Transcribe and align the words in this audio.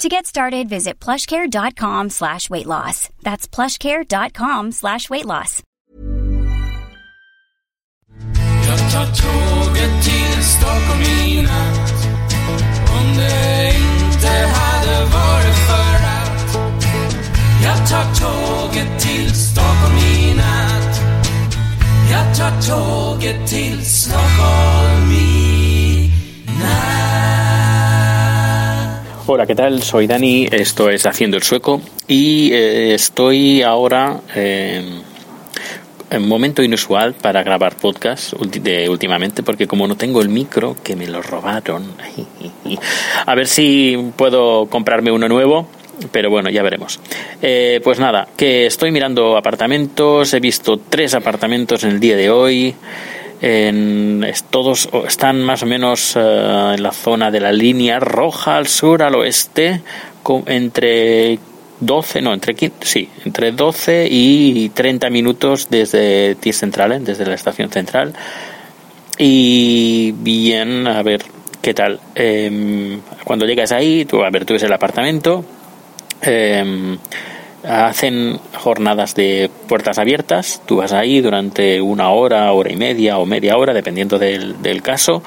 To 0.00 0.08
get 0.08 0.24
started, 0.24 0.66
visit 0.66 0.98
plushcare.com 0.98 2.08
slash 2.08 2.48
weight 2.48 2.64
loss. 2.64 3.10
That's 3.22 3.46
plushcare.com 3.46 4.72
slash 4.72 5.10
weight 5.10 5.26
loss. 5.26 5.62
Jag 8.66 8.78
tar 22.36 22.62
tåget 22.62 23.48
till 23.48 23.84
Stockholm 23.84 25.12
i 25.12 26.12
natt 26.62 26.99
Hola, 29.32 29.46
¿qué 29.46 29.54
tal? 29.54 29.80
Soy 29.80 30.08
Dani, 30.08 30.48
esto 30.50 30.90
es 30.90 31.06
Haciendo 31.06 31.36
el 31.36 31.44
Sueco 31.44 31.80
y 32.08 32.52
eh, 32.52 32.94
estoy 32.94 33.62
ahora 33.62 34.22
eh, 34.34 34.82
en 36.10 36.26
momento 36.26 36.64
inusual 36.64 37.14
para 37.14 37.44
grabar 37.44 37.76
podcast 37.76 38.32
últimamente 38.32 39.44
porque 39.44 39.68
como 39.68 39.86
no 39.86 39.96
tengo 39.96 40.20
el 40.20 40.30
micro, 40.30 40.74
que 40.82 40.96
me 40.96 41.06
lo 41.06 41.22
robaron, 41.22 41.84
a 43.24 43.34
ver 43.36 43.46
si 43.46 43.96
puedo 44.16 44.66
comprarme 44.66 45.12
uno 45.12 45.28
nuevo. 45.28 45.68
Pero 46.10 46.30
bueno, 46.30 46.50
ya 46.50 46.62
veremos. 46.62 46.98
Eh, 47.42 47.80
pues 47.84 48.00
nada, 48.00 48.26
que 48.36 48.66
estoy 48.66 48.90
mirando 48.90 49.36
apartamentos, 49.36 50.32
he 50.32 50.40
visto 50.40 50.80
tres 50.88 51.14
apartamentos 51.14 51.84
en 51.84 51.90
el 51.90 52.00
día 52.00 52.16
de 52.16 52.30
hoy. 52.30 52.74
En, 53.42 54.26
todos 54.50 54.88
están 55.08 55.40
más 55.42 55.62
o 55.62 55.66
menos 55.66 56.14
eh, 56.16 56.20
en 56.74 56.82
la 56.82 56.92
zona 56.92 57.30
de 57.30 57.40
la 57.40 57.52
línea 57.52 57.98
roja 57.98 58.56
al 58.56 58.66
sur, 58.66 59.02
al 59.02 59.14
oeste, 59.14 59.80
co- 60.22 60.42
entre 60.46 61.38
12, 61.80 62.20
no, 62.20 62.34
entre 62.34 62.54
15, 62.54 62.76
sí, 62.82 63.08
entre 63.24 63.52
12 63.52 64.06
y 64.10 64.68
30 64.70 65.08
minutos 65.08 65.68
desde 65.70 66.34
Ties 66.34 66.58
Centralen, 66.60 67.04
desde 67.04 67.24
la 67.24 67.34
estación 67.34 67.70
central. 67.70 68.12
Y 69.18 70.12
bien, 70.12 70.86
a 70.86 71.02
ver 71.02 71.22
qué 71.62 71.74
tal. 71.74 72.00
Em, 72.14 73.00
cuando 73.24 73.46
llegas 73.46 73.72
ahí, 73.72 74.04
tú, 74.04 74.22
a 74.22 74.30
ver, 74.30 74.44
tú 74.44 74.54
ves 74.54 74.62
el 74.62 74.72
apartamento. 74.72 75.44
em, 76.22 76.98
hacen 77.64 78.38
jornadas 78.58 79.14
de 79.14 79.50
puertas 79.68 79.98
abiertas. 79.98 80.62
Tú 80.66 80.76
vas 80.76 80.92
ahí 80.92 81.20
durante 81.20 81.80
una 81.80 82.10
hora, 82.10 82.52
hora 82.52 82.72
y 82.72 82.76
media 82.76 83.18
o 83.18 83.26
media 83.26 83.56
hora, 83.56 83.72
dependiendo 83.74 84.18
del, 84.18 84.60
del 84.62 84.82
caso. 84.82 85.22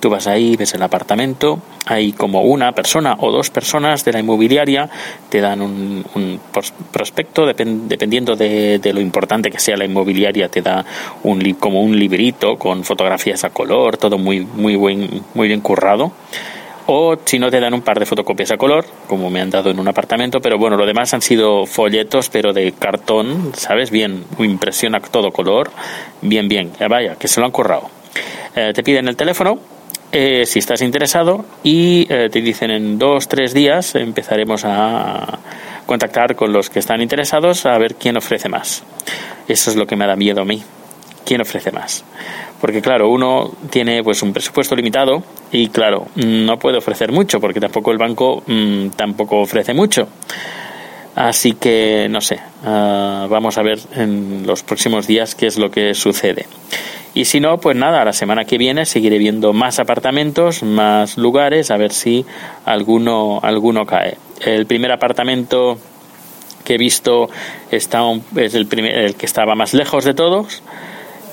Tú 0.00 0.10
vas 0.10 0.26
ahí, 0.26 0.56
ves 0.56 0.74
el 0.74 0.82
apartamento. 0.82 1.58
Hay 1.86 2.12
como 2.12 2.42
una 2.42 2.72
persona 2.72 3.16
o 3.18 3.32
dos 3.32 3.48
personas 3.50 4.04
de 4.04 4.12
la 4.12 4.20
inmobiliaria 4.20 4.90
te 5.30 5.40
dan 5.40 5.62
un, 5.62 6.04
un 6.14 6.38
pros- 6.52 6.74
prospecto, 6.92 7.46
depen- 7.46 7.86
dependiendo 7.86 8.36
de, 8.36 8.78
de 8.78 8.92
lo 8.92 9.00
importante 9.00 9.50
que 9.50 9.58
sea 9.58 9.76
la 9.76 9.84
inmobiliaria, 9.86 10.48
te 10.48 10.60
da 10.60 10.84
un 11.22 11.40
como 11.54 11.80
un 11.82 11.98
librito 11.98 12.56
con 12.56 12.84
fotografías 12.84 13.44
a 13.44 13.50
color, 13.50 13.96
todo 13.96 14.18
muy 14.18 14.40
muy 14.40 14.76
buen, 14.76 15.22
muy 15.34 15.48
bien 15.48 15.60
currado. 15.60 16.12
O 16.88 17.16
si 17.24 17.38
no 17.38 17.50
te 17.50 17.58
dan 17.58 17.74
un 17.74 17.82
par 17.82 17.98
de 17.98 18.06
fotocopias 18.06 18.52
a 18.52 18.56
color, 18.56 18.84
como 19.08 19.28
me 19.28 19.40
han 19.40 19.50
dado 19.50 19.70
en 19.70 19.80
un 19.80 19.88
apartamento, 19.88 20.40
pero 20.40 20.56
bueno, 20.56 20.76
lo 20.76 20.86
demás 20.86 21.12
han 21.14 21.22
sido 21.22 21.66
folletos, 21.66 22.28
pero 22.28 22.52
de 22.52 22.72
cartón, 22.72 23.52
¿sabes? 23.54 23.90
Bien, 23.90 24.24
impresión 24.38 24.94
a 24.94 25.00
todo 25.00 25.32
color, 25.32 25.70
bien, 26.22 26.46
bien, 26.48 26.70
Eh, 26.78 26.86
vaya, 26.88 27.16
que 27.16 27.26
se 27.26 27.40
lo 27.40 27.46
han 27.46 27.52
currado. 27.52 27.90
Eh, 28.54 28.72
te 28.72 28.84
piden 28.84 29.08
el 29.08 29.16
teléfono, 29.16 29.58
eh, 30.12 30.46
si 30.46 30.60
estás 30.60 30.80
interesado, 30.80 31.44
y 31.64 32.06
eh, 32.08 32.28
te 32.30 32.40
dicen 32.40 32.70
en 32.70 32.98
dos, 32.98 33.26
tres 33.26 33.52
días 33.52 33.96
empezaremos 33.96 34.64
a 34.64 35.40
contactar 35.86 36.36
con 36.36 36.52
los 36.52 36.70
que 36.70 36.78
están 36.78 37.02
interesados 37.02 37.66
a 37.66 37.76
ver 37.78 37.96
quién 37.96 38.16
ofrece 38.16 38.48
más. 38.48 38.84
Eso 39.48 39.70
es 39.70 39.76
lo 39.76 39.86
que 39.86 39.96
me 39.96 40.06
da 40.06 40.14
miedo 40.14 40.42
a 40.42 40.44
mí. 40.44 40.62
¿Quién 41.26 41.40
ofrece 41.42 41.72
más? 41.72 42.04
Porque 42.60 42.80
claro, 42.80 43.10
uno 43.10 43.50
tiene 43.68 44.02
pues 44.02 44.22
un 44.22 44.32
presupuesto 44.32 44.74
limitado 44.76 45.22
y 45.52 45.68
claro, 45.68 46.06
no 46.14 46.58
puede 46.58 46.78
ofrecer 46.78 47.12
mucho 47.12 47.40
porque 47.40 47.60
tampoco 47.60 47.90
el 47.92 47.98
banco 47.98 48.42
mm, 48.46 48.88
tampoco 48.96 49.40
ofrece 49.40 49.74
mucho. 49.74 50.08
Así 51.14 51.52
que 51.54 52.08
no 52.10 52.20
sé, 52.20 52.38
ah, 52.64 53.26
vamos 53.30 53.56
a 53.58 53.62
ver 53.62 53.78
en 53.94 54.46
los 54.46 54.62
próximos 54.62 55.06
días 55.06 55.34
qué 55.34 55.46
es 55.46 55.58
lo 55.58 55.70
que 55.70 55.94
sucede. 55.94 56.46
Y 57.14 57.24
si 57.24 57.40
no, 57.40 57.56
pues 57.58 57.74
nada, 57.76 58.04
la 58.04 58.12
semana 58.12 58.44
que 58.44 58.58
viene 58.58 58.84
seguiré 58.84 59.16
viendo 59.16 59.54
más 59.54 59.78
apartamentos, 59.78 60.62
más 60.62 61.16
lugares, 61.16 61.70
a 61.70 61.78
ver 61.78 61.92
si 61.92 62.26
alguno, 62.66 63.40
alguno 63.42 63.86
cae. 63.86 64.18
El 64.44 64.66
primer 64.66 64.92
apartamento 64.92 65.78
que 66.62 66.74
he 66.74 66.78
visto 66.78 67.30
está 67.70 68.04
un- 68.04 68.22
es 68.36 68.54
el, 68.54 68.66
primer, 68.66 68.92
el 68.94 69.14
que 69.14 69.24
estaba 69.24 69.54
más 69.54 69.72
lejos 69.72 70.04
de 70.04 70.12
todos. 70.12 70.62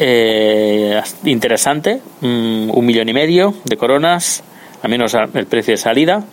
Eh, 0.00 1.00
interesante, 1.24 2.00
mm, 2.20 2.70
un 2.70 2.86
millón 2.86 3.08
y 3.08 3.12
medio 3.12 3.54
de 3.64 3.76
coronas, 3.76 4.44
a 4.80 4.86
menos 4.86 5.14
el 5.14 5.46
precio 5.46 5.72
de 5.72 5.78
salida. 5.78 6.24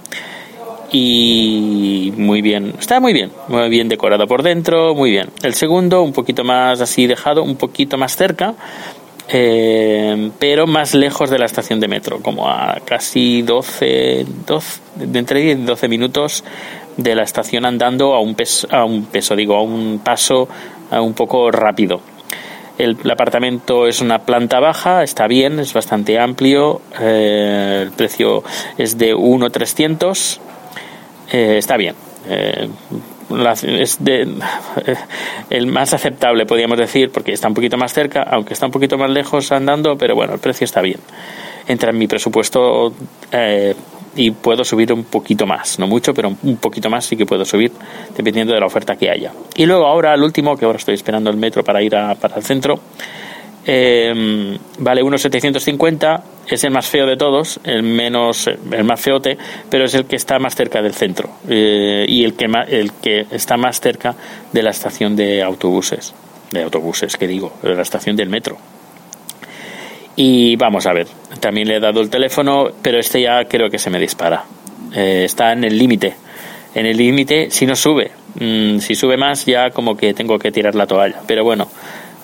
Y 0.91 2.13
muy 2.15 2.41
bien, 2.41 2.73
está 2.79 2.99
muy 2.99 3.11
bien, 3.11 3.31
muy 3.47 3.69
bien 3.69 3.89
decorado 3.89 4.27
por 4.27 4.43
dentro, 4.43 4.93
muy 4.93 5.09
bien. 5.09 5.29
El 5.41 5.55
segundo, 5.55 6.03
un 6.03 6.13
poquito 6.13 6.43
más 6.43 6.79
así 6.79 7.07
dejado, 7.07 7.43
un 7.43 7.55
poquito 7.55 7.97
más 7.97 8.15
cerca, 8.15 8.53
eh, 9.27 10.29
pero 10.37 10.67
más 10.67 10.93
lejos 10.93 11.31
de 11.31 11.39
la 11.39 11.45
estación 11.45 11.79
de 11.79 11.87
metro, 11.87 12.19
como 12.21 12.47
a 12.47 12.77
casi 12.85 13.41
12, 13.41 14.25
12 14.45 14.81
de 14.95 15.19
entre 15.19 15.41
10 15.41 15.59
y 15.59 15.61
12 15.63 15.87
minutos 15.87 16.43
de 16.97 17.15
la 17.15 17.23
estación 17.23 17.65
andando 17.65 18.13
a 18.13 18.21
un 18.21 18.35
peso, 18.35 18.67
a 18.69 18.85
un 18.85 19.05
peso 19.05 19.35
digo, 19.35 19.55
a 19.55 19.63
un 19.63 19.99
paso 20.03 20.47
a 20.91 21.01
un 21.01 21.13
poco 21.13 21.49
rápido. 21.49 21.99
El, 22.77 22.97
apartamento 23.09 23.87
es 23.87 24.01
una 24.01 24.19
planta 24.19 24.59
baja, 24.59 25.03
está 25.03 25.27
bien, 25.27 25.59
es 25.59 25.73
bastante 25.73 26.19
amplio, 26.19 26.81
eh, 26.99 27.83
el 27.83 27.91
precio 27.91 28.43
es 28.77 28.97
de 28.97 29.15
1.300, 29.15 30.39
eh, 31.31 31.57
está 31.57 31.77
bien. 31.77 31.95
Eh, 32.27 32.69
es 33.63 34.03
de, 34.03 34.27
el 35.49 35.67
más 35.67 35.93
aceptable, 35.93 36.45
podríamos 36.45 36.77
decir, 36.77 37.11
porque 37.11 37.33
está 37.33 37.47
un 37.47 37.53
poquito 37.53 37.77
más 37.77 37.93
cerca, 37.93 38.23
aunque 38.23 38.53
está 38.53 38.65
un 38.65 38.71
poquito 38.71 38.97
más 38.97 39.09
lejos 39.09 39.51
andando, 39.51 39.97
pero 39.97 40.15
bueno, 40.15 40.33
el 40.33 40.39
precio 40.39 40.65
está 40.65 40.81
bien. 40.81 40.99
Entra 41.67 41.89
en 41.89 41.97
mi 41.97 42.07
presupuesto 42.07 42.93
eh, 43.31 43.73
y 44.15 44.31
puedo 44.31 44.63
subir 44.63 44.93
un 44.93 45.03
poquito 45.03 45.45
más, 45.45 45.77
no 45.79 45.87
mucho, 45.87 46.13
pero 46.13 46.33
un 46.41 46.57
poquito 46.57 46.89
más 46.89 47.05
sí 47.05 47.17
que 47.17 47.25
puedo 47.25 47.45
subir, 47.45 47.71
dependiendo 48.15 48.53
de 48.53 48.59
la 48.59 48.65
oferta 48.65 48.95
que 48.95 49.09
haya. 49.09 49.31
Y 49.55 49.65
luego 49.65 49.85
ahora 49.85 50.13
el 50.13 50.23
último, 50.23 50.55
que 50.55 50.65
ahora 50.65 50.77
estoy 50.77 50.95
esperando 50.95 51.29
el 51.29 51.37
metro 51.37 51.63
para 51.63 51.81
ir 51.81 51.95
a, 51.95 52.15
para 52.15 52.37
el 52.37 52.43
centro, 52.43 52.79
eh, 53.67 54.57
vale 54.77 55.01
unos 55.01 55.21
750 55.21 56.23
es 56.47 56.63
el 56.63 56.71
más 56.71 56.85
feo 56.85 57.07
de 57.07 57.17
todos 57.17 57.59
el 57.63 57.81
menos 57.81 58.45
el 58.47 58.83
más 58.83 59.01
feote 59.01 59.39
pero 59.69 59.85
es 59.85 59.95
el 59.95 60.05
que 60.05 60.17
está 60.17 60.37
más 60.37 60.55
cerca 60.55 60.83
del 60.83 60.93
centro 60.93 61.29
eh, 61.49 62.05
y 62.07 62.23
el 62.23 62.35
que 62.35 62.45
el 62.45 62.91
que 62.93 63.25
está 63.31 63.57
más 63.57 63.81
cerca 63.81 64.15
de 64.51 64.61
la 64.61 64.69
estación 64.69 65.15
de 65.15 65.41
autobuses 65.41 66.13
de 66.51 66.61
autobuses 66.61 67.17
que 67.17 67.27
digo 67.27 67.53
de 67.63 67.73
la 67.73 67.81
estación 67.81 68.15
del 68.15 68.29
metro 68.29 68.57
y 70.15 70.55
vamos 70.55 70.85
a 70.85 70.93
ver 70.93 71.07
también 71.39 71.67
le 71.67 71.77
he 71.77 71.79
dado 71.79 72.01
el 72.01 72.09
teléfono 72.09 72.69
pero 72.81 72.99
este 72.99 73.21
ya 73.21 73.45
creo 73.45 73.69
que 73.69 73.79
se 73.79 73.89
me 73.89 73.99
dispara 73.99 74.43
Eh, 74.95 75.25
está 75.25 75.51
en 75.51 75.63
el 75.65 75.77
límite 75.77 76.15
en 76.73 76.85
el 76.85 76.95
límite 76.95 77.49
si 77.49 77.65
no 77.65 77.75
sube 77.75 78.11
Mm, 78.39 78.79
si 78.79 78.95
sube 78.95 79.15
más 79.15 79.45
ya 79.45 79.69
como 79.69 79.95
que 79.95 80.13
tengo 80.13 80.37
que 80.37 80.51
tirar 80.51 80.75
la 80.75 80.85
toalla 80.85 81.21
pero 81.25 81.43
bueno 81.43 81.69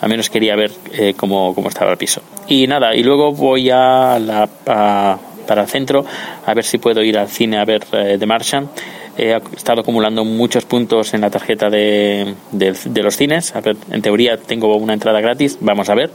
Al 0.02 0.10
menos 0.10 0.30
quería 0.30 0.56
ver 0.56 0.72
eh, 0.94 1.14
cómo, 1.16 1.54
cómo, 1.54 1.70
estaba 1.70 1.92
el 1.92 1.98
piso. 1.98 2.24
Y 2.48 2.66
nada, 2.66 2.96
y 2.96 3.04
luego 3.04 3.34
voy 3.34 3.70
a 3.70 4.18
la, 4.20 4.50
para 4.66 5.62
el 5.62 5.68
centro 5.68 6.04
a 6.44 6.54
ver 6.56 6.64
si 6.64 6.80
puedo 6.80 7.04
ir 7.04 7.20
al 7.20 7.28
cine 7.28 7.60
a 7.60 7.66
ver 7.66 7.84
eh, 7.92 8.18
The 8.18 8.26
Martian. 8.26 8.68
He 9.16 9.40
estado 9.56 9.82
acumulando 9.82 10.26
muchos 10.26 10.66
puntos 10.66 11.14
en 11.14 11.22
la 11.22 11.30
tarjeta 11.30 11.70
de, 11.70 12.34
de, 12.52 13.04
los 13.04 13.16
cines. 13.16 13.54
en 13.92 14.02
teoría 14.02 14.38
tengo 14.38 14.76
una 14.76 14.94
entrada 14.94 15.22
gratis, 15.22 15.60
vamos 15.62 15.88
a 15.90 15.94
ver 15.94 16.10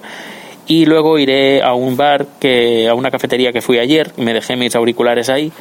y 0.67 0.87
luego 0.87 1.19
iré 1.19 1.63
a 1.63 1.75
un 1.75 1.97
bar 1.97 2.27
que 2.41 2.89
a 2.89 2.95
una 2.95 3.11
cafetería 3.11 3.53
que 3.53 3.61
fui 3.61 3.79
ayer 3.79 4.13
me 4.17 4.35
dejé 4.35 4.57
mis 4.57 4.75
auriculares 4.75 5.29
ahí 5.29 5.53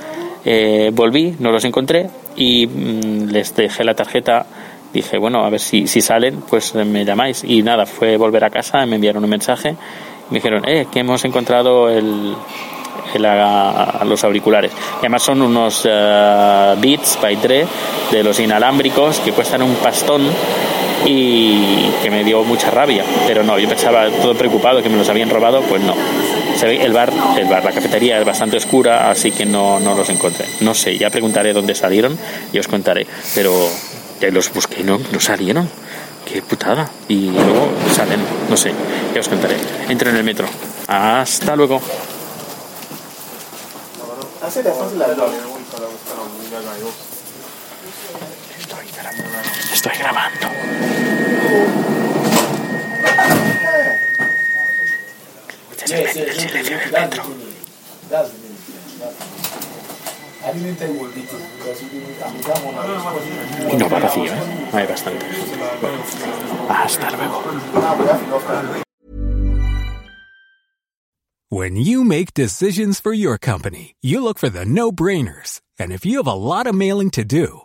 eh, 0.48 0.92
volví 0.94 1.36
no 1.40 1.52
los 1.52 1.66
encontré 1.66 2.08
y 2.36 2.68
mm, 2.68 3.30
les 3.32 3.56
dejé 3.56 3.84
la 3.84 3.96
tarjeta. 3.96 4.46
Dije 4.94 5.18
bueno 5.18 5.44
a 5.44 5.50
ver 5.50 5.60
si, 5.60 5.88
si 5.88 6.00
salen 6.00 6.42
pues 6.48 6.74
me 6.76 7.04
llamáis 7.04 7.44
y 7.44 7.64
nada 7.64 7.86
fue 7.86 8.16
volver 8.16 8.46
a 8.46 8.50
casa 8.50 8.86
me 8.86 8.96
enviaron 8.96 9.24
un 9.24 9.30
mensaje. 9.30 9.76
Me 10.30 10.38
dijeron 10.38 10.64
eh 10.68 10.88
que 10.92 11.00
hemos 11.00 11.26
encontrado 11.26 11.90
el, 11.90 12.36
los 14.06 14.24
auriculares. 14.24 14.72
Además 15.00 15.24
son 15.24 15.42
unos 15.42 15.86
uh, 15.86 16.80
Beats 16.80 17.20
by 17.22 17.36
Dre 17.38 17.66
de 18.12 18.24
los 18.24 18.40
inalámbricos 18.40 19.20
que 19.20 19.32
cuestan 19.32 19.64
un 19.64 19.76
pastón 19.76 20.22
y 21.06 21.90
que 22.02 22.10
me 22.10 22.24
dio 22.24 22.44
mucha 22.44 22.72
rabia. 22.72 23.04
Pero 23.28 23.44
no, 23.44 23.58
yo 23.60 23.68
pensaba 23.68 24.10
todo 24.10 24.36
preocupado 24.36 24.82
que 24.82 24.90
me 24.90 24.98
los 24.98 25.10
habían 25.10 25.30
robado, 25.30 25.62
pues 25.62 25.82
no. 25.82 25.94
El 26.62 26.94
bar, 26.94 27.12
el 27.38 27.48
bar, 27.48 27.64
la 27.64 27.72
cafetería 27.72 28.18
es 28.20 28.26
bastante 28.26 28.58
oscura, 28.58 29.12
así 29.12 29.32
que 29.32 29.46
no, 29.46 29.80
no 29.80 29.96
los 29.96 30.10
encontré. 30.10 30.46
No 30.62 30.74
sé, 30.74 30.98
ya 30.98 31.10
preguntaré 31.10 31.54
dónde 31.54 31.76
salieron 31.76 32.18
y 32.54 32.60
os 32.60 32.68
contaré. 32.68 33.06
Pero 33.36 33.70
los 34.32 34.52
busqué 34.54 34.84
no, 34.84 35.00
no 35.12 35.20
salieron. 35.20 35.70
Qué 36.26 36.42
putada. 36.42 36.90
Y 37.08 37.30
luego 37.30 37.70
salen, 37.94 38.20
no 38.50 38.58
sé, 38.58 38.72
ya 39.14 39.20
os 39.20 39.28
contaré. 39.28 39.58
Entro 39.90 40.10
en 40.10 40.16
el 40.16 40.24
metro. 40.24 40.48
Hasta 40.88 41.56
luego. 41.56 41.82
Estoy 48.60 48.88
grabando. 48.92 49.26
Estoy 49.74 49.98
grabando. 49.98 50.56
Y 63.72 63.76
no 63.78 63.90
va 63.90 64.00
vacío, 64.00 64.26
¿eh? 64.26 64.70
Hay 64.74 64.88
bastante. 64.88 65.26
Bueno, 65.82 66.04
hasta 66.70 67.12
luego. 67.12 67.44
When 71.50 71.76
you 71.78 72.04
make 72.04 72.34
decisions 72.34 73.00
for 73.00 73.14
your 73.14 73.38
company, 73.38 73.96
you 74.02 74.22
look 74.22 74.40
for 74.40 74.50
the 74.50 74.66
no 74.66 74.92
brainers. 74.92 75.62
And 75.80 75.92
if 75.92 76.06
you 76.06 76.18
have 76.18 76.28
a 76.28 76.34
lot 76.34 76.68
of 76.68 76.76
mailing 76.76 77.12
to 77.12 77.24
do, 77.24 77.65